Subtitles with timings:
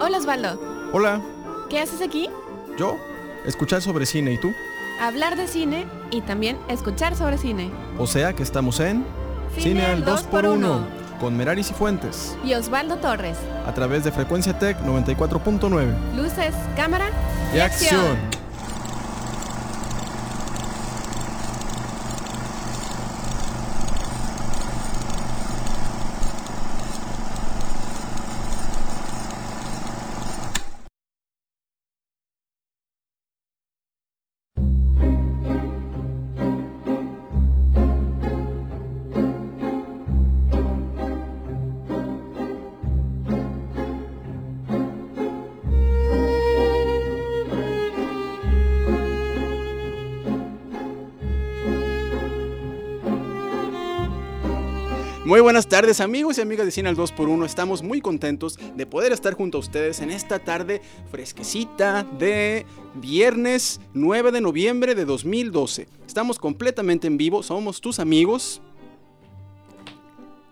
[0.00, 0.58] Hola Osvaldo,
[0.92, 1.20] Hola,
[1.70, 2.28] ¿qué haces aquí?
[2.76, 2.96] ¿yo?
[3.46, 4.52] Escuchar sobre cine y tú.
[5.00, 7.70] Hablar de cine y también escuchar sobre cine.
[7.98, 9.04] O sea que estamos en
[9.56, 10.80] Cine al 2x1.
[11.20, 13.36] con Meraris y Fuentes Y Osvaldo Torres.
[13.64, 16.16] a través de Frecuencia Tech 94.9.
[16.16, 17.10] Luces, cámara
[17.54, 18.16] Y acción.
[55.32, 57.46] Muy buenas tardes amigos y amigas de Cine al 2x1.
[57.46, 63.80] Estamos muy contentos de poder estar junto a ustedes en esta tarde fresquecita de viernes
[63.94, 65.88] 9 de noviembre de 2012.
[66.06, 68.60] Estamos completamente en vivo, somos tus amigos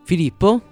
[0.07, 0.63] Filippo,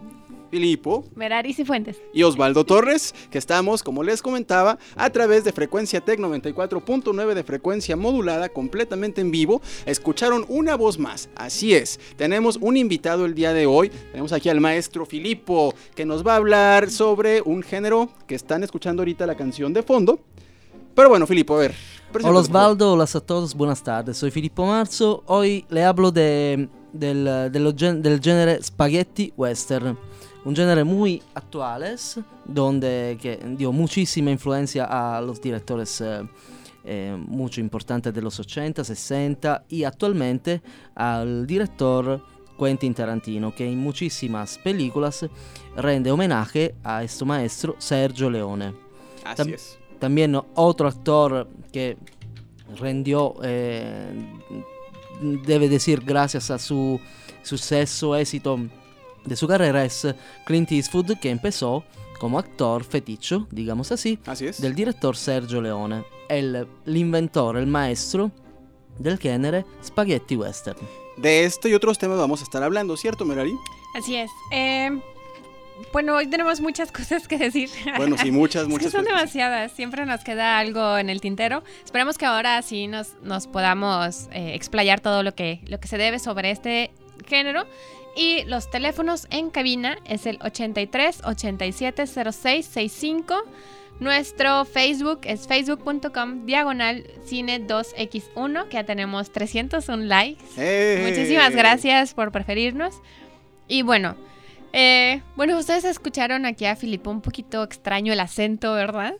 [0.50, 2.00] Filipo Meraris y Fuentes.
[2.12, 7.44] y Osvaldo Torres, que estamos, como les comentaba, a través de Frecuencia Tech 94.9 de
[7.44, 9.60] frecuencia modulada, completamente en vivo.
[9.86, 12.00] Escucharon una voz más, así es.
[12.16, 13.90] Tenemos un invitado el día de hoy.
[14.10, 18.62] Tenemos aquí al maestro Filipo, que nos va a hablar sobre un género que están
[18.62, 20.20] escuchando ahorita la canción de fondo.
[20.94, 21.74] Pero bueno, Filipo, a ver.
[22.12, 22.40] hola.
[22.40, 24.16] Osvaldo, hola a todos, buenas tardes.
[24.16, 25.22] Soy Filippo Marzo.
[25.26, 29.96] Hoy le hablo de, del, dello del género spaghetti western.
[30.48, 31.94] Un género muy actual,
[32.46, 36.22] donde que dio muchísima influencia a los directores eh,
[36.84, 40.62] eh, mucho importantes de los 80, 60 y actualmente
[40.94, 42.24] al director
[42.58, 45.26] Quentin Tarantino, que en muchísimas películas
[45.76, 48.72] rende homenaje a este maestro Sergio Leone.
[49.24, 49.78] Así tam- es.
[49.98, 51.98] También otro actor que
[52.78, 54.32] rendió, eh,
[55.44, 56.98] debe decir, gracias a su
[57.42, 58.58] suceso, éxito
[59.28, 60.06] de su carrera, es
[60.44, 61.84] Clint Eastwood, que empezó
[62.18, 64.60] como actor feticho, digamos así, Así es.
[64.60, 68.32] del director Sergio Leone, el inventor, el maestro
[68.98, 70.78] del género spaghetti western.
[71.16, 73.54] De este y otros temas vamos a estar hablando, ¿cierto, Merari?
[73.96, 74.30] Así es.
[74.52, 74.90] Eh,
[75.92, 77.70] bueno, hoy tenemos muchas cosas que decir.
[77.96, 79.16] Bueno, sí, muchas, Es que muchas son cosas.
[79.16, 81.62] demasiadas, siempre nos queda algo en el tintero.
[81.84, 85.98] Esperemos que ahora sí nos, nos podamos eh, explayar todo lo que, lo que se
[85.98, 86.90] debe sobre este
[87.26, 87.64] género.
[88.18, 93.36] Y los teléfonos en cabina es el 83 87 06 65.
[94.00, 100.44] Nuestro Facebook es facebook.com diagonal cine 2x1, que ya tenemos 301 likes.
[100.56, 101.04] ¡Eh!
[101.08, 102.94] Muchísimas gracias por preferirnos.
[103.68, 104.16] Y bueno,
[104.72, 109.14] eh, bueno, ustedes escucharon aquí a Filipo un poquito extraño el acento, ¿verdad?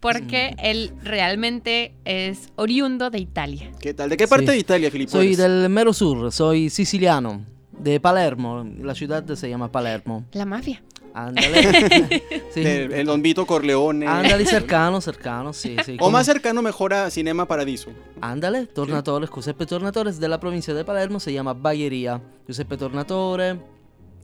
[0.00, 3.70] Porque él realmente es oriundo de Italia.
[3.80, 4.10] ¿Qué tal?
[4.10, 4.52] ¿De qué parte Sí.
[4.52, 5.10] de Italia, Filipo?
[5.12, 5.38] Soy eres?
[5.38, 7.44] del mero sur, soy siciliano,
[7.82, 10.24] de Palermo, la ciudad se llama Palermo.
[10.32, 10.82] La mafia.
[11.14, 12.22] Ándale.
[12.50, 12.62] Sí.
[12.64, 14.08] El Don Vito Corleone.
[14.08, 15.96] Ándale, cercano, cercano, sì, sì.
[16.00, 17.90] O más cercano mejor a Cinema Paradiso.
[18.20, 22.20] Andale, Tornatore, Giuseppe Tornatore es de la provincia de Palermo, se llama Bagheria.
[22.48, 23.60] Giuseppe Tornatore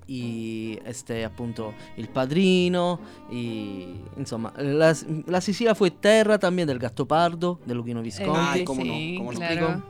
[0.09, 3.01] y este appunto il padrino
[3.31, 3.87] y
[4.17, 4.95] insomma la,
[5.27, 9.33] la Sicilia fue terra también del Gattopardo, de Luchino Visconti Ay, cómo no, sí, cómo
[9.33, 9.39] no.
[9.39, 9.83] claro.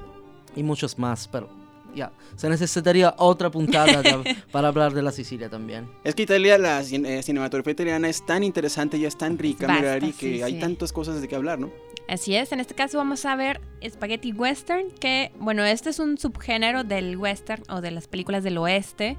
[0.54, 1.48] y muchos más, pero
[1.96, 5.88] ya, se necesitaría otra puntada de- para hablar de la Sicilia también.
[6.04, 9.66] Es que Italia, la cin- eh, cinematografía italiana es tan interesante y es tan rica,
[9.66, 10.58] Basta, Merari, que sí, hay sí.
[10.60, 11.70] tantas cosas de qué hablar, ¿no?
[12.08, 16.18] Así es, en este caso vamos a ver Spaghetti Western, que bueno, este es un
[16.18, 19.16] subgénero del western o de las películas del oeste,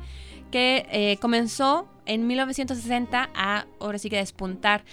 [0.51, 4.85] que eh, comenzó en 1960 a ahora sí que despuntar.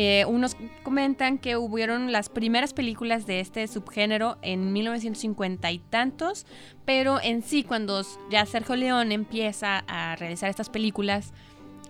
[0.00, 6.46] Eh, unos comentan que hubieron las primeras películas de este subgénero en 1950 y tantos,
[6.84, 11.32] pero en sí cuando ya Sergio León empieza a realizar estas películas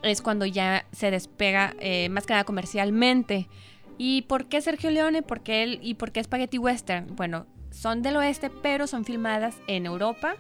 [0.03, 3.47] es cuando ya se despega eh, más que nada comercialmente.
[3.99, 5.21] ¿Y por qué Sergio Leone?
[5.21, 5.79] ¿Por qué él?
[5.83, 7.15] ¿Y por qué Spaghetti Western?
[7.15, 10.35] Bueno, son del oeste, pero son filmadas en Europa,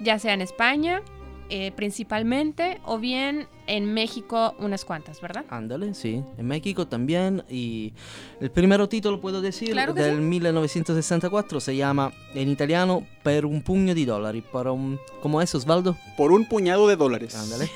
[0.00, 1.02] ya sea en España
[1.50, 5.44] eh, principalmente, o bien en México unas cuantas, ¿verdad?
[5.50, 6.22] Ándale, sí.
[6.38, 7.42] En México también.
[7.48, 7.92] Y
[8.40, 10.22] el primero título, puedo decir, Claro del sí.
[10.22, 14.40] 1964 se llama en italiano Per un pugno di dollari.
[14.40, 15.96] Para un, ¿Cómo es, Osvaldo?
[16.16, 17.34] Por un puñado de dólares.
[17.34, 17.68] Ándale.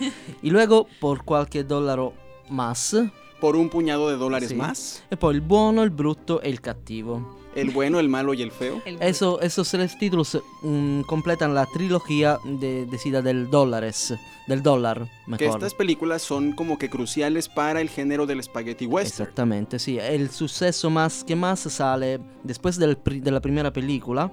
[0.43, 2.13] y luego por qualche dollaro
[2.49, 2.97] más.
[3.41, 4.55] Por un puñado de dólares Sí.
[4.55, 5.03] más.
[5.11, 7.43] E poi il buono, il brutto e il cattivo.
[7.55, 8.81] El bueno, el malo y el feo.
[8.85, 14.13] El- Eso, esos tres títulos mm, completan la trilogía de, decida del dólares,
[14.49, 15.47] del dólar, Que mejor.
[15.59, 19.23] estas películas son como que cruciales para el género del spaghetti western.
[19.23, 19.99] Exactamente, sí.
[20.01, 24.33] El suceso más que más sale después del pri- de la primera película.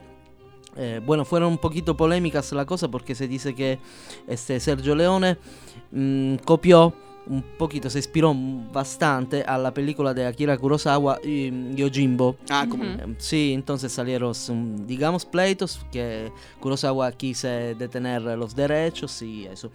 [0.78, 3.78] Eh, bueno, fueron un poquito polémicas la cosa porque se dice que
[4.28, 5.38] este Sergio Leone
[5.92, 6.94] mm, copió
[7.28, 8.34] un poquito, se inspiró
[8.74, 12.36] bastante a la película de Akira Kurosawa, y- Yojimbo.
[12.50, 12.84] Ah, como...
[12.84, 12.94] Ujú.
[13.12, 19.72] Eh, Sí, entonces salieron, mm, digamos, pleitos que Kurosawa quise detener los derechos y eso.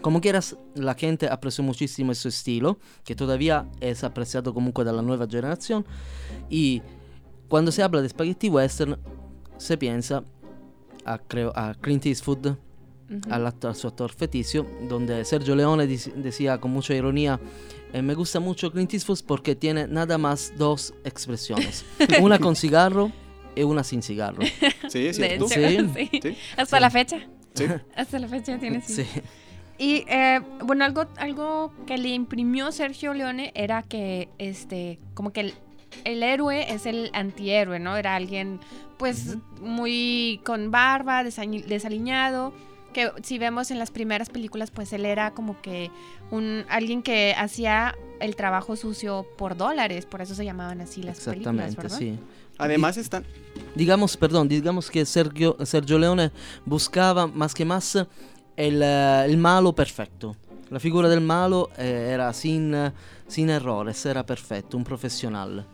[0.00, 5.28] Como quieras, la gente apreció muchísimo ese estilo, que todavía es apreciado comunque dalla nueva
[5.28, 5.84] generación.
[6.50, 6.82] Y
[7.48, 8.98] cuando se habla de spaghetti western,
[9.58, 10.24] se piensa
[11.04, 12.56] a, creo, a Clint Eastwood,
[13.30, 17.38] Al, actor, al su actor feticio, donde Sergio Leone decía con mucha ironía,
[17.92, 21.84] "Eh, me gusta mucho Clint Eastwood porque tiene nada más dos expresiones,
[22.22, 23.12] una con cigarro
[23.54, 24.42] y una sin cigarro.
[24.88, 25.46] Sí, es De cierto.
[25.46, 25.54] hecho,
[25.94, 26.08] Sí.
[26.10, 26.20] sí.
[26.22, 26.36] Sí.
[26.56, 26.80] Hasta Sí.
[26.80, 27.18] la fecha.
[27.54, 27.64] Sí.
[27.96, 29.04] Hasta la fecha tiene sí.
[29.04, 29.06] Sí,
[29.78, 35.40] Y eh, bueno, algo, algo que le imprimió Sergio Leone era que este, como que
[35.40, 35.54] el,
[36.04, 37.96] el héroe es el antihéroe, ¿no?
[37.98, 38.58] Era alguien
[38.96, 42.52] pues muy con barba, desaliñado.
[42.92, 45.90] Que si vemos en las primeras películas, pues él era como que
[46.30, 51.20] un alguien que hacía el trabajo sucio por dólares, por eso se llamaban así las
[51.20, 51.98] películas, exactamente, ¿verdad?
[51.98, 52.18] sí.
[52.58, 53.24] Además están...
[53.74, 56.30] Digamos, perdón, digamos que Sergio, Sergio Leone
[56.64, 57.96] buscaba más que más
[58.56, 60.36] el, eh, el malo perfecto.
[60.70, 62.92] La figura del malo eh, era sin, eh,
[63.26, 65.66] sin errores, era perfecto, un profesional.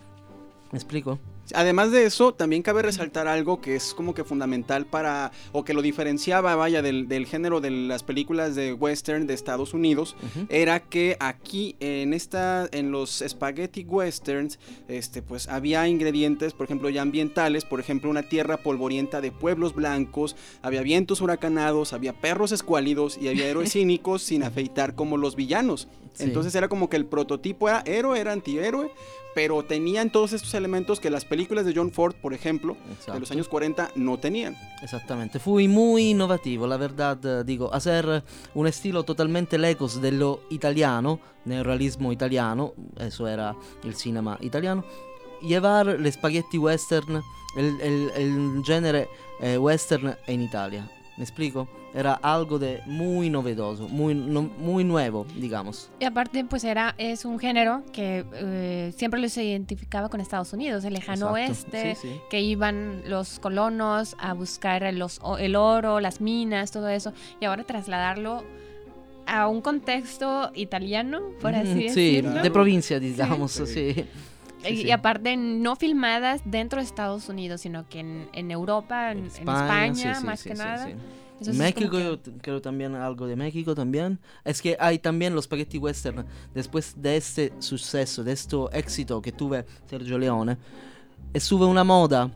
[0.72, 1.18] ¿Me explico?
[1.54, 5.74] Además de eso, también cabe resaltar algo que es como que fundamental para, o que
[5.74, 10.16] lo diferenciaba, vaya, del, del género de las películas de western de Estados Unidos,
[10.48, 14.58] era que aquí en esta, en los spaghetti westerns,
[14.88, 19.74] este, pues había ingredientes, por ejemplo, ya ambientales, por ejemplo, una tierra polvorienta de pueblos
[19.74, 25.36] blancos, había vientos huracanados, había perros escuálidos y había héroes cínicos sin afeitar como los
[25.36, 25.88] villanos.
[26.14, 26.24] Sí.
[26.24, 28.90] Entonces era como que el prototipo era héroe, era antihéroe,
[29.38, 32.76] pero tenían todos estos elementos que las películas de John Ford, por ejemplo,
[33.14, 34.56] de los años 40 no tenían.
[34.82, 38.24] Esattamente, fui muy innovativo, la verdad, eh, digo, hacer
[38.54, 43.54] un estilo totalmente lejos de lo italiano, neorealismo italiano, eso era
[43.84, 44.84] el cinema italiano,
[45.40, 47.22] llevar le spaghetti western,
[47.56, 49.06] el, el- el genere
[49.40, 50.90] eh, western en Italia.
[51.18, 51.66] ¿Me explico?
[51.92, 55.90] Era algo de muy novedoso, muy, no- muy nuevo, digamos.
[55.98, 60.84] Y aparte, pues era, es un género que eh, siempre los identificaba con Estados Unidos,
[60.84, 61.76] el lejano Exacto.
[61.76, 62.20] oeste, Sí, sí.
[62.30, 67.46] que iban los colonos a buscar los, o- el oro, las minas, todo eso, y
[67.46, 68.44] ahora trasladarlo
[69.26, 71.82] a un contexto italiano, por así Mm, sí,
[72.20, 72.42] decirlo.
[72.42, 74.04] de provincia, digamos, Sí.
[74.62, 74.68] Sí.
[74.72, 74.90] Y, sí.
[74.90, 80.14] aparte no filmadas dentro de Estados Unidos, sino que en, en Europa, en, en España,
[80.14, 80.88] sí, sí, más que nada.
[81.54, 84.18] México, que- yo t- creo también algo de México también.
[84.44, 86.26] Es que hay también los spaghetti western.
[86.52, 90.56] Después de este suceso, de este éxito que tuve Sergio Leone,
[91.32, 92.30] estuve una moda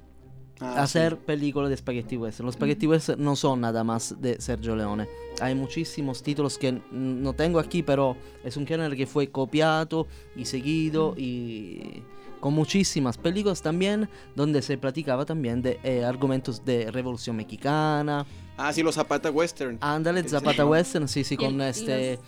[0.63, 0.99] Ah, a sí.
[0.99, 2.47] hacer películas de spaghetti western.
[2.47, 5.09] Los spaghetti western no son nada más de Sergio Leone.
[5.41, 10.07] Hay muchísimos títulos que no tengo aquí, pero es un género que fue copiado
[10.37, 12.03] y seguido y
[12.41, 18.27] con muchísimas películas también donde se platicaba también de eh, argumentos de revolución mexicana.
[18.57, 19.79] Ah, sí, los Zapata Western.
[19.81, 20.69] Ándale, Zapata sí.
[20.69, 22.19] Western, sí, sí, con este...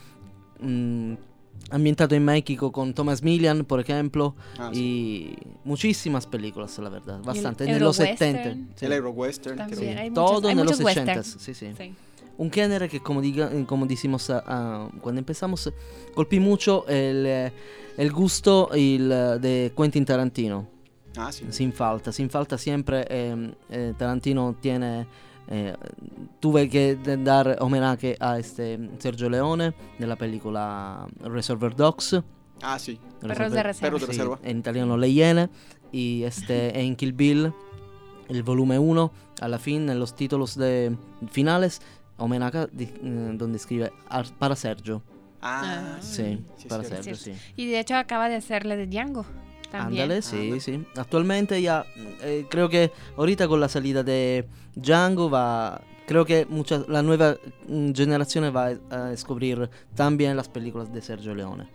[0.61, 1.15] mm,
[1.71, 4.81] ambientato en México con Thomas Milian, por ejemplo, Ah, sí.
[4.81, 8.70] y muchísimas películas, la verdad, bastante, en los western 70.
[8.77, 8.84] sí.
[8.87, 9.56] El Euro Western.
[9.56, 9.81] También.
[9.81, 11.43] Sí, hay todo muchos- en los muchos 80, westerns.
[11.43, 11.69] sí, sí.
[11.77, 11.94] Sí.
[12.37, 15.73] Un género que, como, diga, como decimos ah, cuando empezamos,
[16.15, 17.53] colpí mucho el, eh,
[17.96, 20.67] el gusto el, eh, de Quentin Tarantino.
[21.17, 21.44] Ah, sí.
[21.51, 25.06] Sin falta, sin falta siempre eh, eh, Tarantino tiene...
[25.48, 25.74] eh,
[26.41, 32.20] tuve que dar homenaje a este Sergio Leone nella pellicola Reservoir Dogs.
[32.63, 32.98] Ah, sí.
[33.20, 33.86] Perros de reserva.
[33.86, 34.39] Perros de Sí, reserva.
[34.43, 35.48] en italiano Le Iene.
[35.93, 37.53] Y este, en Kill Bill,
[38.29, 40.96] el volumen 1, alla fin, en los títulos de
[41.31, 41.81] finales,
[42.17, 45.03] homenaje di- eh, donde escribe "Ar- para Sergio.
[45.43, 45.98] Ah, Ah.
[46.01, 46.84] Sí, sí, para.
[46.84, 47.32] Sergio, sí.
[47.56, 49.27] Y de hecho acaba de hacerle de Django.
[49.79, 50.03] También.
[50.05, 50.61] Ándale, sí, Ándale.
[50.61, 50.85] sí.
[50.97, 51.85] Actualmente ya,
[52.23, 57.37] eh, creo que ahorita con la salida de Django va, creo que mucha, la nueva
[57.69, 61.69] mm, generación va a descubrir también las películas de Sergio Leone.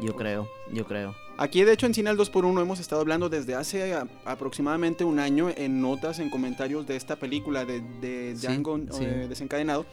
[0.00, 1.14] Yo creo, yo creo.
[1.38, 5.18] Aquí, de hecho, en Cine al 2x1 hemos estado hablando desde hace a- aproximadamente un
[5.18, 9.04] año en notas, en comentarios de esta película de, de Sí, Django sí.
[9.04, 9.84] eh, desencadenado.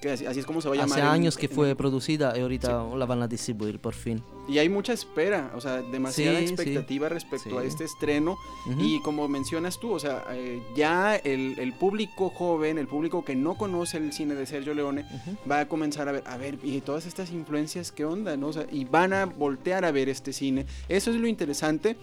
[0.00, 0.98] Que así, así es como se va a llamar.
[0.98, 4.22] Hace en- años que en fue producida y ahorita la van a distribuir por fin.
[4.48, 6.54] Y hay mucha espera, o sea, demasiada Sí, sí.
[6.54, 8.36] expectativa respecto a este estreno.
[8.78, 13.34] Y como mencionas tú, o sea, eh, ya el, el público joven, el público que
[13.36, 15.04] no conoce el cine de Sergio Leone,
[15.50, 18.36] va a comenzar a ver, a ver, y todas estas influencias, ¿qué onda?
[18.36, 18.48] ¿no?
[18.48, 20.64] O sea, y van a voltear a ver este cine.
[20.88, 21.96] Eso es lo interesante.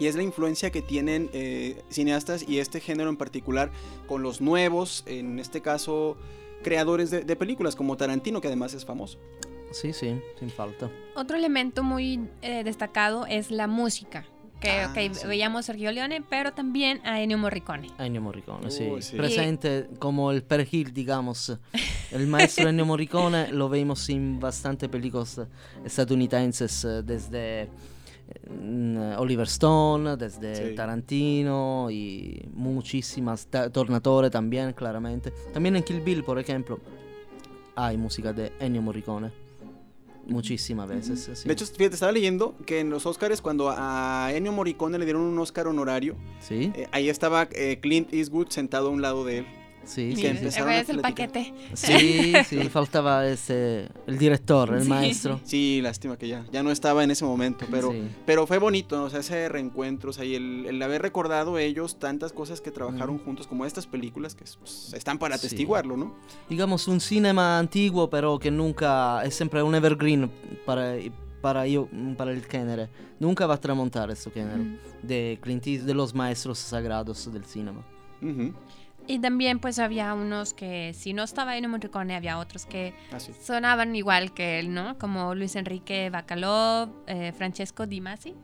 [0.00, 3.72] Y es la influencia que tienen eh, cineastas y este género en particular
[4.06, 6.16] con los nuevos, en este caso,
[6.62, 9.18] creadores de, de películas como Tarantino, que además es famoso.
[9.72, 10.90] Sí, sí, sin falta.
[11.14, 14.24] Otro elemento muy eh, destacado es la música.
[14.60, 15.26] Que Ah, ok, sí.
[15.28, 17.90] veíamos a Sergio Leone, pero también a Ennio Morricone.
[17.98, 18.90] Ennio Morricone, sí.
[19.00, 19.16] Sí.
[19.16, 21.56] Presente como el perejil, digamos.
[22.10, 25.40] El maestro Ennio Morricone lo vimos en bastante películas
[25.84, 27.68] estadounidenses, eh, desde eh,
[29.18, 30.74] Oliver Stone, desde Sí.
[30.74, 33.46] Tarantino y muchísimas.
[33.46, 35.32] Ta- Tornatore también, claramente.
[35.52, 36.78] También en Kill Bill, por ejemplo,
[37.74, 39.30] hay música de Ennio Morricone.
[40.26, 41.30] Muchísimas veces.
[41.40, 41.46] sí.
[41.48, 45.22] De hecho, fíjate, estaba leyendo que en los Oscars, cuando a Ennio Morricone le dieron
[45.22, 49.38] un Oscar honorario, sí, eh, ahí estaba eh, Clint Eastwood sentado a un lado de
[49.38, 49.46] él.
[49.88, 50.22] Sí, sí.
[50.22, 51.28] que empezaron a es el platicar.
[51.32, 51.54] paquete.
[51.74, 54.88] Sí, sí, faltaba ese, el director, el Sí.
[54.88, 55.40] maestro.
[55.44, 58.02] Sí, lástima que ya, ya no estaba en ese momento, pero, Sí.
[58.26, 61.98] pero fue bonito, o sea, ese reencuentro, o sea, y el, el haber recordado ellos
[61.98, 63.24] tantas cosas que trabajaron Ujú.
[63.24, 65.46] juntos, como estas películas que pues, están para Sí.
[65.46, 66.14] atestiguarlo, ¿no?
[66.48, 70.30] Digamos un cinema antiguo, pero que nunca es siempre un evergreen
[70.66, 70.94] para,
[71.40, 72.88] para, io- para el género.
[73.20, 74.76] Nunca va a tramontar este género Mm.
[75.02, 77.84] de Clint Eastwood, de los maestros sagrados del cinema.
[78.22, 78.52] Ujú,
[79.08, 83.32] Y también pues había unos que si no estaba Ennio Morricone había otros que Así.
[83.32, 84.98] sonaban igual que él, ¿no?
[84.98, 88.34] Como Luis Enrique Bacalov, eh, Francesco Di Masi.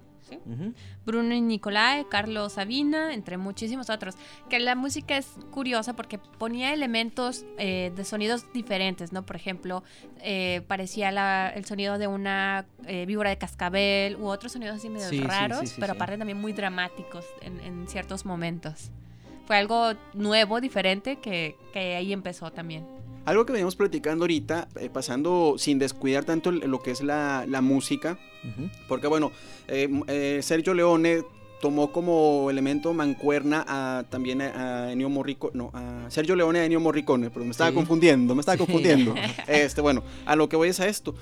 [1.05, 4.15] Bruno y Nicolai, Carlos Sabina, entre muchísimos otros.
[4.49, 9.23] Que la música es curiosa porque ponía elementos eh, de sonidos diferentes, ¿no?
[9.25, 9.85] Por ejemplo,
[10.23, 12.67] eh, parecía la- el sonido de una
[13.07, 17.25] víbora de cascabel u otros sonidos así medio Sí, raros, pero aparte también muy dramáticos
[17.43, 18.91] en, en ciertos momentos.
[19.47, 22.87] Fue algo nuevo, diferente, que, que ahí empezó también.
[23.27, 27.61] Algo que veníamos platicando ahorita, eh, pasando sin descuidar tanto lo que es la, la
[27.63, 28.19] música,
[28.89, 29.33] porque bueno,
[29.69, 31.23] eh, eh, Sergio Leone
[31.63, 36.65] tomó como elemento mancuerna a, también a, a Ennio Morricone, no, a Sergio Leone a
[36.67, 37.77] Ennio Morricone, pero me estaba Sí.
[37.77, 38.65] confundiendo, me estaba Sí.
[38.65, 39.15] confundiendo.
[39.47, 41.15] Este, bueno, a lo que voy es a esto.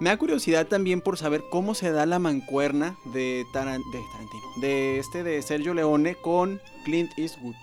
[0.00, 4.42] Me da curiosidad también por saber cómo se da la mancuerna de, Taran- de Tarantino,
[4.60, 7.54] de este de Sergio Leone con Clint Eastwood.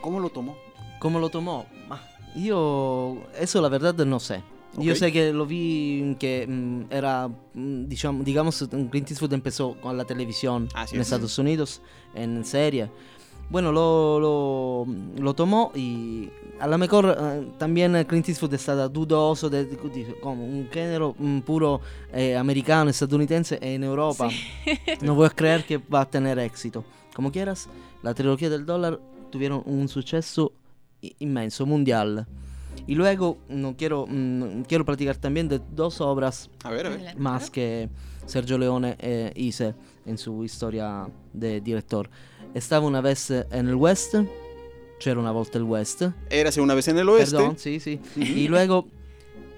[0.00, 0.56] ¿Cómo lo tomó?
[1.00, 1.66] ¿Cómo lo tomó?
[1.88, 2.00] Ma,
[2.36, 4.42] Io, eso la verdad no sé.
[4.78, 4.98] Yo Ok.
[4.98, 10.04] sé que lo vi que mm, era, mm, diciamo- digamos, Clint Eastwood empezó con la
[10.04, 11.06] televisión Así en es.
[11.08, 11.80] Estados Unidos,
[12.14, 12.90] en serie.
[13.48, 14.86] Bueno, lo, lo,
[15.22, 20.06] lo tomó y a lo mejor eh, también Clint Eastwood è stato dudoso de, di-
[20.20, 21.80] como un género mm, puro
[22.12, 24.28] eh, americano, estadounidense en Europa.
[25.02, 26.84] No voy a creer que va a tener éxito.
[27.14, 27.68] Como quieras,
[28.02, 28.98] la trilogía del dólar
[29.30, 30.52] tuvieron un suceso
[31.18, 32.26] inmenso, mundial.
[32.86, 37.16] Y luego no quiero, mm, quiero platicar también de dos obras A ver, a ver.
[37.18, 37.88] Más que
[38.26, 42.08] Sergio Leone eh, hizo en su historia de director.
[42.54, 44.14] Estaba una vez en el West,
[44.98, 47.36] c'era una volta el West, Érase una vez en el oeste.
[47.36, 48.00] perdón, sí, sí.
[48.16, 48.20] Ujú.
[48.24, 48.86] Y luego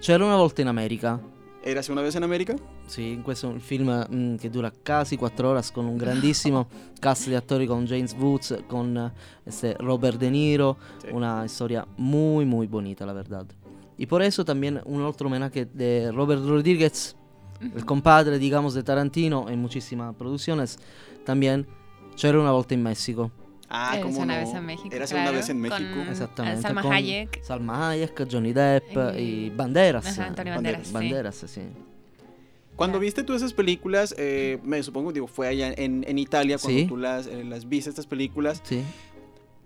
[0.01, 1.21] c'era una volta in America.
[1.63, 2.55] Érase una vez en América.
[2.87, 6.69] Sì, questo è un film mm, che dura quasi 4 ore con un grandissimo
[6.99, 9.13] cast di attori con James Woods, con eh,
[9.45, 11.09] este Robert De Niro, Sí.
[11.13, 13.47] una historia muy muy bonita la verdad.
[13.99, 17.17] Y por eso también un otro homenaje de Robert Rodríguez,
[17.61, 20.79] el compadre digamos de Tarantino en muchísimas producciones,
[21.25, 21.67] también
[22.17, 23.31] C'era una volta in México.
[23.71, 24.47] Ah, cómo una no.
[24.47, 25.91] vez en México, claro, una vez en México.
[25.95, 26.63] con- Exactamente.
[26.63, 27.43] Salma con Hayek.
[27.45, 30.07] Salma Hayek, Johnny Depp Y- y, Banderas.
[30.07, 30.91] Ajá, Antonio Banderas.
[30.93, 31.35] Banderas.
[31.37, 31.45] sí.
[31.51, 31.85] Banderas, sí.
[32.77, 36.79] Cuando viste tú esas películas, eh, me supongo, digo, fue allá en, en Italia cuando
[36.81, 36.87] Sí.
[36.87, 38.61] tú las, eh, las viste, estas películas.
[38.65, 38.83] Sí.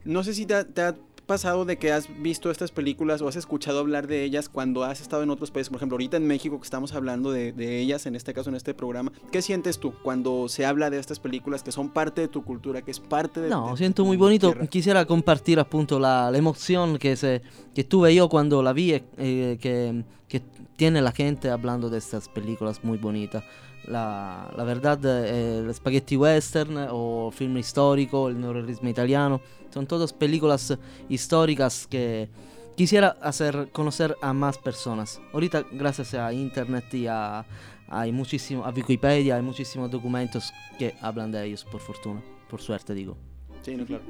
[0.04, 0.94] No sé si te, te ha
[1.32, 5.00] pasado de que has visto estas películas o has escuchado hablar de ellas cuando has
[5.00, 5.70] estado en otros países.
[5.70, 8.56] Por ejemplo, ahorita en México que estamos hablando de, de ellas, en este caso, en
[8.56, 9.12] este programa.
[9.30, 12.82] ¿Qué sientes tú cuando se habla de estas películas que son parte de tu cultura,
[12.82, 13.48] que es parte de...
[13.48, 14.54] No, de siento tu muy bonito.
[14.68, 17.40] Quisiera compartir appunto la, la emoción que, se,
[17.74, 20.42] que tuve yo cuando la vi, eh, que, que
[20.76, 23.42] tiene la gente hablando de estas películas muy bonitas.
[23.86, 29.40] La, la verdad, eh, el spaghetti western o film histórico, el neorrealismo italiano,
[29.72, 32.28] son todas películas históricas que
[32.76, 35.20] quisiera hacer conocer a más personas.
[35.32, 37.44] Ahorita, gracias a internet y a,
[37.88, 42.94] hay muchísimo, a Wikipedia, hay muchísimos documentos que hablan de ellos, por fortuna, por suerte
[42.94, 43.16] digo.
[43.62, 44.04] Sí, no, claro.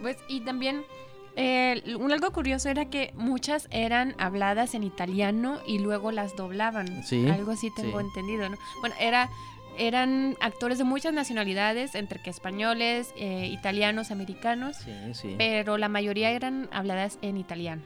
[0.00, 0.82] Pues, y también
[1.42, 7.02] Eh, un algo curioso era que muchas eran habladas en italiano y luego las doblaban.
[7.02, 8.06] Sí, Algo así tengo sí.
[8.06, 8.58] entendido, ¿no?
[8.80, 9.30] Bueno, era,
[9.78, 14.76] eran actores de muchas nacionalidades, entre que españoles, eh, italianos, americanos,
[15.14, 15.34] sí.
[15.38, 17.80] pero la mayoría eran habladas en italiano.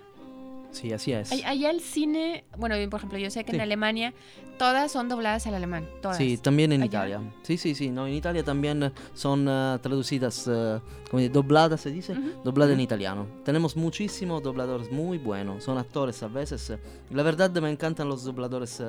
[0.74, 1.30] Sí, así es.
[1.44, 3.60] Allá el cine, bueno, por ejemplo, yo sé que en.
[3.60, 4.12] Alemania
[4.58, 6.16] todas son dobladas al alemán, todas.
[6.16, 7.06] Sí, también en Allá.
[7.06, 7.32] Italia.
[7.42, 7.90] Sí, sí, sí.
[7.90, 12.42] No, en Italia también eh, son eh, traducidas, eh, como dobladas, se dice, Ujú.
[12.42, 13.26] dobladas en italiano.
[13.44, 15.62] Tenemos muchísimos dobladores muy buenos.
[15.62, 16.72] Son actores a veces.
[17.10, 18.82] La verdad me encantan los dobladores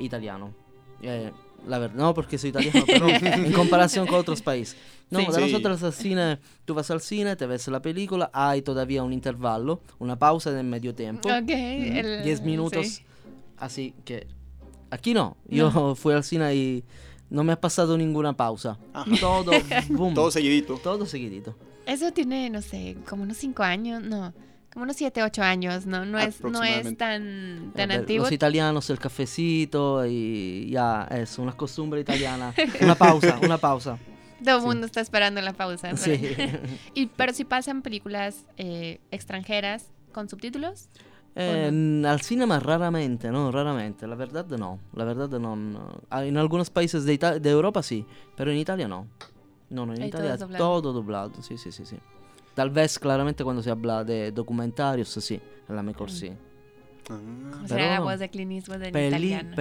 [0.00, 0.50] italianos.
[1.06, 1.30] Eh,
[1.66, 4.76] la verdad, no porque soy italiano, pero en comparación con otros países.
[5.10, 5.26] No, Sí.
[5.26, 5.40] de Sí.
[5.40, 9.80] nosotros al cine, tú vas al cine, te ves la película, hay todavía un intervalo,
[9.98, 11.28] una pausa en el medio tiempo.
[11.28, 12.86] Ok, el- 10 minutos.
[12.86, 13.02] sí.
[13.56, 14.26] Así que
[14.90, 15.36] aquí no.
[15.48, 16.84] Yo fui al cine y
[17.30, 18.78] no me ha pasado ninguna pausa.
[18.92, 19.10] Ajá.
[19.20, 19.52] Todo,
[19.90, 20.78] boom, Todo seguidito.
[20.82, 21.56] todo seguidito.
[21.86, 24.32] Eso tiene, no sé, como unos 5 años, no,
[24.74, 26.04] como unos 7, 8 años, ¿no?
[26.04, 28.24] No es, no es tan, tan Eh, antiguo.
[28.24, 32.52] Los italianos, el cafecito y ya es una costumbre italiana.
[32.80, 33.98] Una pausa, una pausa.
[34.44, 34.66] Todo el sí.
[34.66, 35.92] mundo está esperando la pausa.
[35.92, 35.96] ¿no?
[35.96, 36.20] Sí.
[36.94, 40.88] Y, pero si pasan películas eh, extranjeras con subtítulos,
[41.36, 43.50] Eh, al cinema raramente, ¿no?
[43.50, 44.06] Raramente.
[44.06, 44.78] La verdad no.
[44.94, 45.56] La verdad no.
[45.56, 46.00] no.
[46.10, 48.04] Ah, En algunos países de, Ita- de Europa sí,
[48.36, 49.06] pero en Italia no.
[49.70, 50.64] No, no, en todo Italia es doblado.
[50.64, 51.32] todo doblado.
[51.42, 51.96] Sí, sí, sí, sí.
[52.54, 56.30] Tal vez claramente cuando se habla de documentarios, sí, a lo mejor sí.
[56.30, 56.36] Ah.
[57.08, 58.04] como Pero será la no.
[58.04, 59.56] voz de Clint Eastwood en Peli- italiano.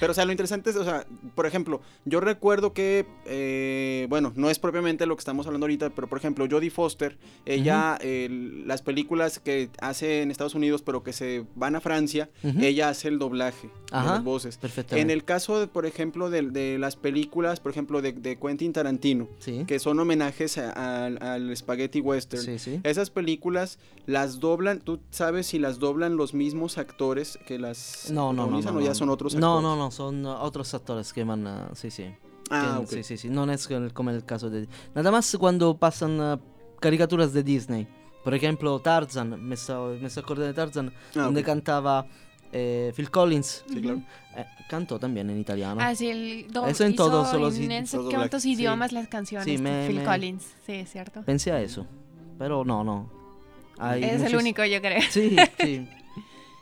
[0.00, 4.32] Pero, o sea, lo interesante es, o sea, por ejemplo, yo recuerdo que, eh, bueno,
[4.36, 8.28] no es propiamente lo que estamos hablando ahorita, pero por ejemplo, Jodie Foster, ella, eh,
[8.66, 13.08] las películas que hace en Estados Unidos, pero que se van a Francia, ella hace
[13.08, 14.56] el doblaje de las voces.
[14.58, 15.00] perfectamente.
[15.02, 18.72] En el caso, de, por ejemplo, de, de las películas, por ejemplo, de, de Quentin
[18.72, 22.42] Tarantino, Sí, que son homenajes a- al- al spaghetti western.
[22.42, 22.80] sí, sí.
[22.82, 28.32] Esas películas las doblan, ¿tú sabes si las doblan los mismos actores que las No,
[28.32, 28.94] no, no, no, ya no.
[28.94, 29.78] son otros No, actores?
[29.78, 32.06] no, no, son otros actores que van, sí, sí.
[32.50, 32.90] Ah, que- ok.
[32.90, 34.68] Sí, sí, sí, non es el- come el caso de...
[34.94, 36.38] Nada más cuando pasan uh,
[36.80, 37.86] caricaturas de Disney.
[38.22, 41.46] Por ejemplo, Tarzan, me sto, me sto acordando de Tarzan, Ah, donde ok.
[41.46, 42.06] cantaba
[42.52, 43.64] eh, Phil Collins.
[43.68, 44.00] Sí, claro.
[44.36, 45.80] Eh, cantó también en italiano.
[45.82, 49.56] Ah, sí, el do- Eso en todos los en no cuántos idiomas las canciones Sí,
[49.56, 50.44] de me- Phil me- Collins.
[50.64, 51.22] Sí, es cierto.
[51.22, 51.86] Pensé a eso.
[52.38, 53.10] Pero no, no.
[53.78, 55.00] Hay es el muchos- único, yo creo.
[55.10, 55.88] Sí, sí.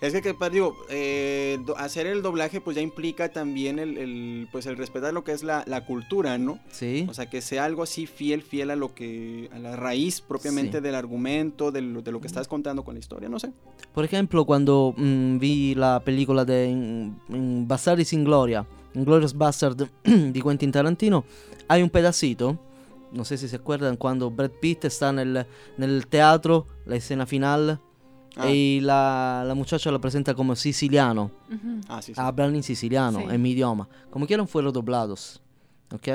[0.03, 4.67] Es que, que, digo, eh, hacer el doblaje pues ya implica también el, el, pues
[4.67, 6.59] el respetar lo que es la, la cultura, ¿no?
[6.73, 7.07] Sí.
[7.09, 10.79] O sea, que sea algo así fiel, fiel a lo que, a la raíz propiamente
[10.79, 10.83] Sí.
[10.83, 13.53] del argumento, de lo, de lo que estás contando con la historia, no sé.
[13.95, 19.89] Por ejemplo, cuando mm, vi la película de in- in Bastardi sin Gloria, Glorious Bastard
[20.05, 21.25] di Quentin Tarantino,
[21.69, 22.59] hay un pedacito,
[23.13, 25.47] no sé si se acuerdan, cuando Brad Pitt está nel,
[25.79, 27.79] nel teatro, la escena final,
[28.37, 31.81] Ah, y la, la muchacha lo presenta como siciliano, Ujú.
[31.89, 32.21] ah, sí, sí.
[32.21, 33.27] hablan en siciliano, Sí.
[33.29, 35.43] en mi idioma, como quieran fueron doblados,
[35.93, 36.09] ¿ok?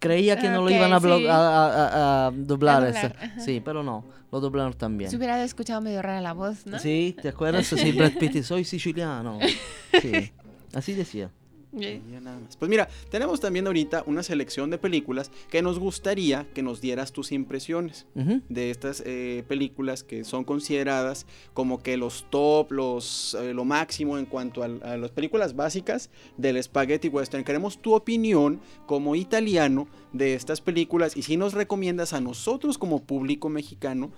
[0.00, 1.26] Creía que no lo iban a, blo- sí.
[1.26, 5.10] a- a- a- a doblar, sí, pero no, lo doblaron también.
[5.10, 6.78] Se hubiera escuchado medio rara la voz, ¿no?
[6.78, 7.66] Sí, ¿te acuerdas?
[7.66, 9.38] Sí, Brad Pitt, soy siciliano.
[10.02, 10.32] Sí,
[10.72, 11.30] así decía.
[11.72, 12.56] Ya nada más.
[12.56, 17.12] Pues mira, tenemos también ahorita una selección de películas que nos gustaría que nos dieras
[17.12, 18.06] tus impresiones
[18.48, 24.18] de estas eh, películas que son consideradas como que los top, los, eh, lo máximo
[24.18, 27.44] en cuanto a, las películas básicas del spaghetti western.
[27.44, 33.02] Queremos tu opinión como italiano de estas películas y si nos recomiendas a nosotros como
[33.04, 34.10] público mexicano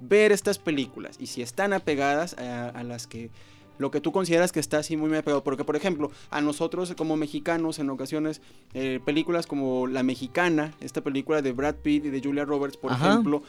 [0.00, 3.30] ver estas películas y si están apegadas a, a las que
[3.78, 7.16] lo que tú consideras que está así muy apegado porque por ejemplo a nosotros como
[7.16, 8.40] mexicanos en ocasiones
[8.74, 12.92] eh, películas como La Mexicana esta película de Brad Pitt y de Julia Roberts por
[12.92, 13.10] Ajá.
[13.10, 13.42] ejemplo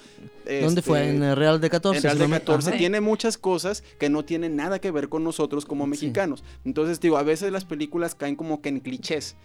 [0.46, 1.10] ¿Dónde este, fue?
[1.10, 1.98] En el Real de 14.
[1.98, 2.78] en Real de no me- 14 Ajá.
[2.78, 5.90] tiene muchas cosas que no tienen nada que ver con nosotros como Sí.
[5.92, 6.44] mexicanos.
[6.66, 9.36] Entonces, digo, a veces las películas caen como que en clichés.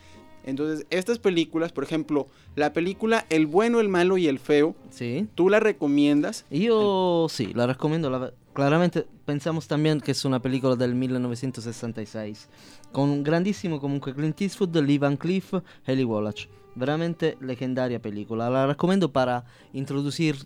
[0.45, 5.29] Entonces, estas películas, por ejemplo, la película El bueno, el malo y el feo, Sí.
[5.35, 6.45] ¿tú la recomiendas?
[6.51, 8.11] Io sí, la recomiendo.
[8.11, 12.49] la- claramente pensamos también que es una película del 1966.
[12.93, 15.55] Con un grandissimo comunque Clint Eastwood, Lee Van Cleef,
[15.87, 16.49] Haley Wallach.
[16.75, 18.49] Veramente leggendaria película.
[18.51, 20.37] La recomiendo para introducir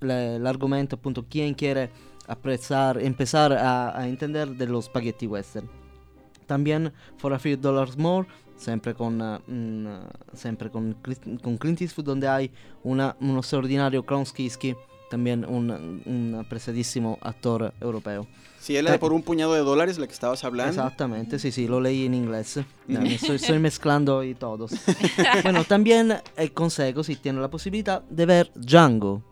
[0.00, 1.90] la- el argumento, appunto, quien quiere
[2.26, 5.68] apreciar, empezar a, a entender de los spaghetti western.
[6.46, 8.26] También For a Few Dollars More,
[8.56, 12.50] sempre con, eh, un, eh, sempre con, Clint- con Clint Eastwood, donde hay
[12.82, 14.46] una, uno straordinario Klonsky,
[15.10, 15.70] también un,
[16.04, 18.26] un apreciadísimo actor europeo.
[18.68, 20.70] Es la de Eh, por un puñado de dólares, la que estabas hablando.
[20.72, 22.58] Exactamente, sí, sí, lo leí en inglés.
[22.88, 24.72] Estoy, estoy mezclando y todos.
[25.44, 29.22] bueno, también eh, consejo, si tiene la posibilidad, de ver Django.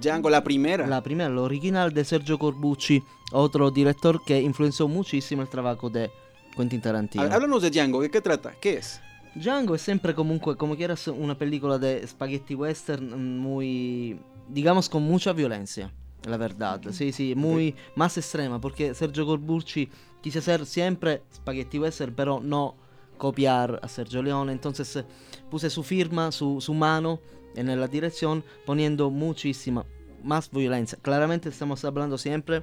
[0.00, 0.86] Django, la primera.
[0.86, 6.10] La primera, la original de Sergio Corbucci, otro director que influenció muchísimo el trabajo de
[6.56, 7.24] Quentin Tarantino.
[7.24, 8.52] Há- Háblanos de Django, ¿de qué trata?
[8.60, 9.00] ¿Qué es?
[9.34, 15.32] Django es siempre comunque, como quieras, una película de spaghetti western muy, digamos, con mucha
[15.32, 15.92] violencia,
[16.24, 16.80] la verdad.
[16.90, 19.88] Sí, sí, muy más extrema, porque Sergio Corbucci
[20.20, 22.76] quiso hacer siempre spaghetti western, pero no
[23.18, 24.52] copiar a Sergio Leone.
[24.52, 25.04] Entonces eh,
[25.50, 27.20] puse su firma, su, su mano
[27.54, 29.86] en la dirección, poniendo muchísima
[30.22, 30.98] más violencia.
[31.00, 32.62] Claramente estamos hablando siempre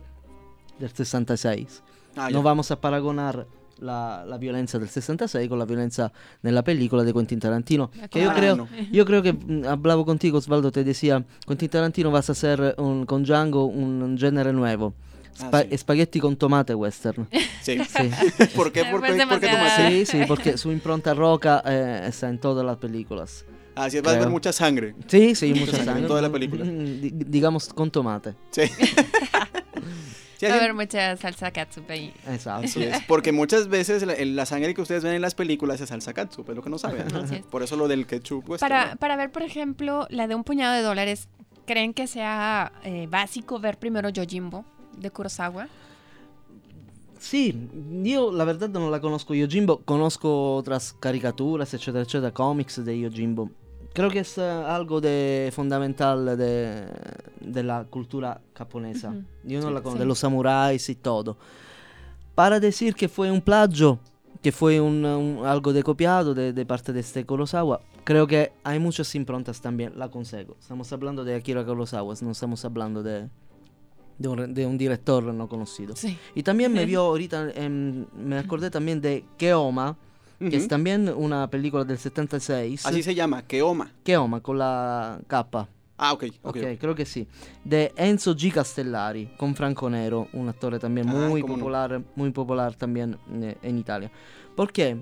[0.80, 1.84] del 66.
[2.16, 2.30] Ah.
[2.30, 3.48] No vamos a paragonar
[3.80, 7.90] la, la violencia del 66 con la violencia nella pellicola di Quentin Tarantino.
[8.12, 8.68] Yo Ah, creo, no.
[8.92, 13.06] yo creo que mm, hablaba contigo, Osvaldo, te decía, Quentin Tarantino vas a hacer un-
[13.06, 14.94] con Django un género nuevo.
[15.40, 15.78] Ah, Spa- sí.
[15.80, 17.28] Spaghetti con tomate western.
[17.62, 17.80] Sí.
[17.80, 18.12] Sí.
[18.56, 18.86] ¿Por qué?
[18.86, 20.06] ¿Por qué, por qué tomate?
[20.06, 23.44] sí, sí, porque su impronta roca eh, está en todas las películas.
[23.76, 24.30] Así vas a Creo.
[24.30, 24.94] mucha sangre.
[25.08, 26.64] Sí, sí, Mucha mucha sangre en toda la película.
[26.64, 28.36] Di- digamos con tomate.
[28.52, 28.62] Sí.
[30.48, 32.14] Sí, Va a haber mucha salsa catsup ahí.
[32.28, 32.66] Exacto.
[32.66, 35.90] así es, Porque muchas veces la, la sangre que ustedes ven en las películas es
[35.90, 37.08] salsa catsup, es lo que no saben.
[37.12, 37.20] ¿no?
[37.20, 37.42] Así es.
[37.44, 38.46] Por eso lo del ketchup.
[38.46, 38.98] pues, Para, ¿no?
[38.98, 41.30] para ver, por ejemplo, la de un puñado de dólares,
[41.66, 44.66] ¿creen que sea eh, básico ver primero Yojimbo
[44.98, 45.68] de Kurosawa?
[47.20, 47.70] Sí,
[48.04, 53.50] io la verdad non la conosco Yojimbo, conozco otras caricaturas, etcétera, etcétera, cómics de Yojimbo.
[53.94, 56.86] Creo que es eh, algo de fundamental de,
[57.40, 59.10] de la cultura japonesa.
[59.10, 59.24] Ujú.
[59.44, 59.74] Yo no Sí.
[59.74, 60.00] la conozco, Sí.
[60.00, 61.38] de los samuráis y todo.
[62.36, 64.00] Para decir que fue un plagio,
[64.42, 68.52] que fue un, un- algo de copiado de, de parte de este Kurosawa, creo que
[68.64, 70.58] hay muchas improntas también, la consejo.
[70.60, 73.30] Estamos hablando de Akira Kurosawa, no estamos hablando de,
[74.18, 75.96] de, un, de un director no conocido.
[75.96, 76.18] Sí.
[76.34, 79.96] Y también me vio ahorita, em, me acordé también de Keoma,
[80.40, 80.56] que Ujú.
[80.56, 82.86] es también una película del 76.
[82.86, 83.92] Así se llama, Keoma.
[84.04, 85.48] Keoma con la K.
[85.98, 86.56] Ah, ok, ok.
[86.58, 87.28] Ok, creo que sí.
[87.64, 88.52] De Enzo G.
[88.52, 91.60] Castellari, con Franco Nero, un actor también Ah, muy cómo no.
[91.60, 94.12] popular, muy popular también eh, en Italia.
[94.56, 94.98] ¿Por qué?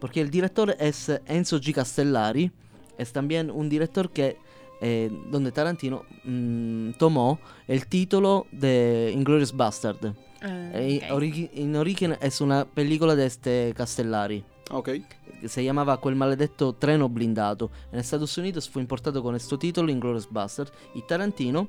[0.00, 1.74] Porque el director es Enzo G.
[1.74, 2.50] Castellari,
[2.96, 4.38] es también un director que
[4.80, 10.14] eh, donde Tarantino mm, tomó el título de Inglourious Bastard.
[10.44, 11.16] Ah, Eh, ok.
[11.16, 14.90] origi- in origen es una película de este Castellari Ok.
[15.40, 17.70] que se llamaba Quel maledetto treno blindato.
[17.92, 21.68] En Estados Unidos fue importado con este título, Inglourious Bastard, y Tarantino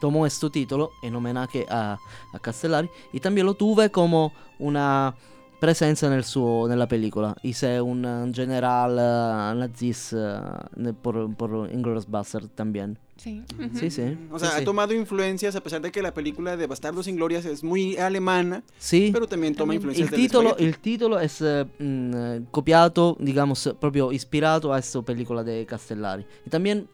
[0.00, 1.98] tomó este título en homenaje a,
[2.32, 5.14] a Castellari y también lo tuve como una
[5.58, 7.34] presencia nel suo, nella pellicola.
[7.42, 12.96] Hice un, eh, general eh, nazista eh, por, por Inglourious Bastard también.
[13.18, 13.42] Sí.
[13.74, 14.16] Sí, sí.
[14.30, 14.64] O sea, sí, ha sí.
[14.64, 18.62] tomado influencias, a pesar de que la película de Bastardos sin Glorias es muy alemana,
[18.78, 19.10] Sì.
[19.12, 19.80] pero también toma También.
[19.80, 25.02] influencias del titolo, il titolo è eh, mm, eh, copiato, digamos, proprio ispirato a questa
[25.02, 26.24] pellicola de Castellari.
[26.46, 26.88] Y también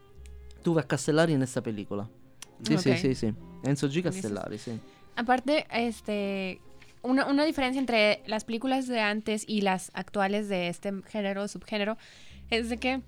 [0.63, 2.09] tuve a Castellari en esta película.
[2.63, 2.97] Sí, sí, Ok.
[2.97, 3.35] sí, sí.
[3.63, 4.03] Enzo G.
[4.03, 4.81] Castellari, sí.
[5.17, 6.61] Aparte, este,
[7.03, 11.99] una, una diferencia entre las películas de antes y las actuales de este género, subgénero,
[12.51, 13.01] es de que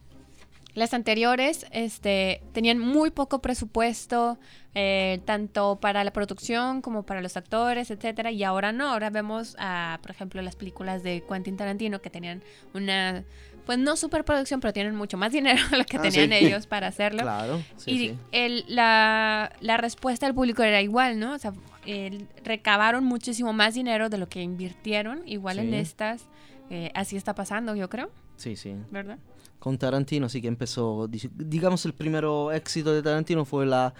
[0.76, 4.38] las anteriores este, tenían muy poco presupuesto,
[4.74, 8.90] eh, tanto para la producción como para los actores, etcétera, y ahora no.
[8.90, 12.42] Ahora vemos, a, por ejemplo, las películas de Quentin Tarantino que tenían
[12.74, 13.24] una,
[13.64, 16.44] pues no superproducción, pero tienen mucho más dinero de lo que Ah, tenían sí.
[16.46, 17.22] ellos para hacerlo.
[17.22, 18.18] Claro, sí, y sí.
[18.32, 21.32] el- la, la respuesta del público era igual, ¿no?
[21.32, 21.52] O sea,
[21.86, 26.26] el- recabaron muchísimo más dinero de lo que invirtieron, igual en estas.
[26.70, 28.74] Eh, así está pasando, yo creo, Sí, sí.
[28.90, 29.18] ¿verdad?
[29.58, 33.94] Con Tarantino sí que empezó, digamos, el primero éxito de Tarantino fue la,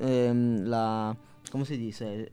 [0.00, 1.16] ehm, la
[1.50, 2.28] ¿cómo se dice?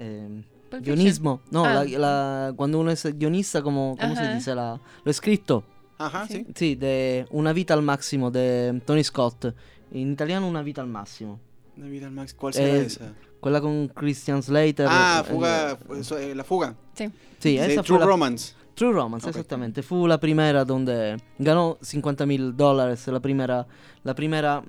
[0.70, 0.84] Fiction.
[0.84, 1.42] guionismo.
[1.52, 1.84] No, Ah.
[1.86, 4.54] la- la- cuando uno es guionista, como, ¿cómo se dice?
[4.56, 5.64] La, lo escrito.
[5.98, 6.46] Ajá, Sí.
[6.46, 6.54] sí.
[6.56, 9.54] Sì, de Una vita al massimo de Tony Scott.
[9.94, 11.40] In italiano Una vita al massimo.
[11.78, 12.34] Una vida al max.
[12.34, 13.14] ¿Cuál será Eh, esa?
[13.40, 14.88] Quella con Christian Slater.
[14.90, 16.76] Ah, eh, fuga, eh, eh, la fuga.
[16.94, 17.06] Sí.
[17.06, 18.54] Sì, Sí, esa True fue la, Romance.
[18.78, 19.36] True Romance, Ok.
[19.36, 19.82] esattamente.
[19.82, 23.66] Fu la primera donde ganó 50 mil dólares, la primera,
[24.04, 24.64] la primera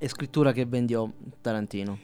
[0.00, 1.98] escritura que vendió Tarantino.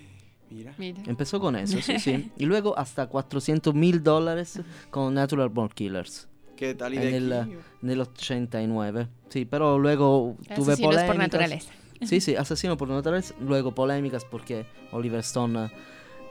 [0.51, 0.73] Mira.
[0.79, 1.03] Mira.
[1.07, 2.31] Empezó con eso, sí, sí.
[2.39, 6.95] Y luego hasta 400 mil dólares con Natural Born Killers, ¿Qué tal?
[6.95, 7.57] ¿Y En de el- aquí?
[7.83, 9.09] nell'89.
[9.29, 11.19] Sì, però luego tuve Asesinos por polémicas.
[11.19, 11.73] naturaleza.
[12.03, 13.35] Sí, sí, Asesino por Naturaleza.
[13.41, 15.69] Luego polémicas porque Oliver Stone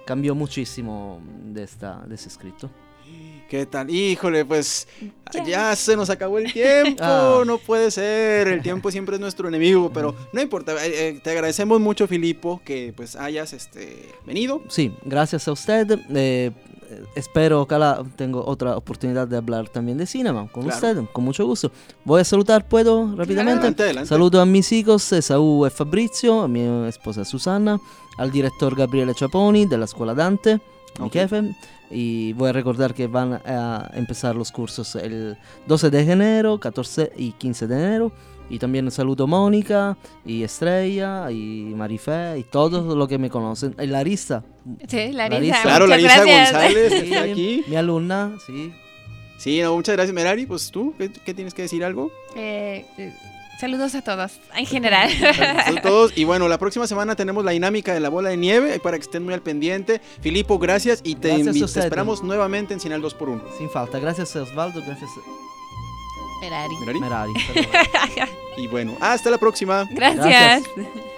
[0.06, 2.70] cambió muchísimo de, esta, de ese escrito.
[3.54, 3.88] ¿Qué tal?
[3.92, 4.88] Híjole, pues
[5.32, 5.44] Ya.
[5.46, 7.04] ya se nos acabó el tiempo.
[7.04, 7.44] Ah.
[7.46, 8.48] No puede ser.
[8.48, 10.74] El tiempo siempre es nuestro enemigo, pero no importa.
[10.84, 14.64] eh, eh, te agradecemos mucho, Filipo, que pues hayas este, venido.
[14.70, 16.00] Sí, gracias a usted.
[16.16, 16.50] eh,
[17.16, 20.76] espero, ojalá tengo otra oportunidad de hablar también de cinema con Claro.
[20.76, 21.72] usted, con mucho gusto.
[22.06, 23.16] Voy a saludar, ¿puedo?
[23.16, 23.60] Rápidamente.
[23.60, 24.10] Adelante, adelante.
[24.10, 27.80] Saludo a mis hijos Esaú y Fabrizio, a mi esposa Susana,
[28.18, 30.60] al director Gabriele Chaponi de la Escuela Dante,
[31.00, 31.14] mi Ok.
[31.14, 31.56] jefe.
[31.94, 37.12] Y voy a recordar que van a empezar los cursos el 12 de enero, 14
[37.16, 38.12] y 15 de enero.
[38.50, 43.74] Y también saludo a Mónica y Estrella y Marifé y todos los que me conocen.
[43.82, 44.44] Y Larissa,
[44.88, 45.30] Sí, Larisa.
[45.40, 45.62] Larisa.
[45.64, 46.52] Claro, muchas Larisa gracias.
[46.52, 47.64] González, Sí, está aquí.
[47.68, 48.74] mi alumna, sí.
[49.38, 50.46] Sí, no, muchas gracias, Merari.
[50.46, 52.12] Pues tú, ¿qué, qué tienes que decir algo?
[52.36, 53.14] Eh, eh,
[53.60, 55.10] saludos a todos, en general.
[55.66, 56.18] Son todos.
[56.18, 59.04] Y bueno, la próxima semana tenemos la dinámica de la bola de nieve para que
[59.04, 60.02] estén muy al pendiente.
[60.22, 63.42] Filipo, gracias y te, Gracias a te esperamos nuevamente en Sinal 2x1.
[63.58, 64.00] Sin falta.
[64.00, 65.10] Gracias a Osvaldo, gracias.
[66.42, 66.76] Merari.
[66.76, 67.34] a Merari.
[68.58, 69.88] Y bueno, hasta la próxima.
[69.92, 70.64] Gracias.
[70.76, 71.13] Gracias.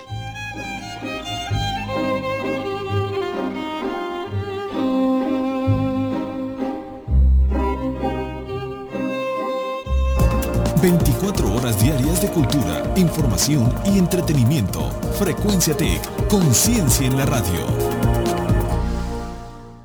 [10.85, 14.91] Veinticuatro horas diarias de cultura, información y entretenimiento.
[15.17, 18.24] Frecuencia Tech, conciencia en la radio.